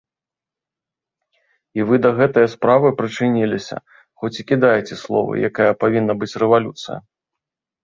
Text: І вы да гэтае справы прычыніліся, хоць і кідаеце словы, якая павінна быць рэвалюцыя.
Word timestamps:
І 1.79 1.85
вы 1.89 1.95
да 2.05 2.11
гэтае 2.19 2.45
справы 2.55 2.87
прычыніліся, 3.03 3.77
хоць 4.23 4.33
і 4.41 4.47
кідаеце 4.53 4.95
словы, 5.05 5.33
якая 5.51 5.71
павінна 5.85 6.13
быць 6.25 6.33
рэвалюцыя. 6.45 6.97